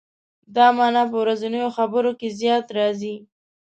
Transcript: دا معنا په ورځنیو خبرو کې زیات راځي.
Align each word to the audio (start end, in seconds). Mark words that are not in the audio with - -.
دا 0.55 0.67
معنا 0.77 1.03
په 1.11 1.15
ورځنیو 1.23 1.67
خبرو 1.77 2.11
کې 2.19 2.27
زیات 2.39 2.65
راځي. 2.77 3.15